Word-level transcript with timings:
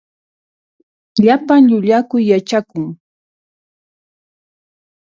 Llapan 1.25 1.61
llullakuy 1.69 2.19
yachakun. 2.29 2.85